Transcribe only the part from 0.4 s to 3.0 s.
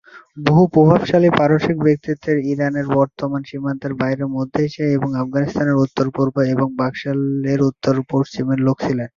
বহু প্রভাবশালী পারসিক ব্যক্তিত্ব ইরানের